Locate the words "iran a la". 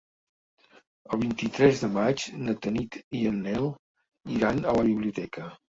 4.39-4.91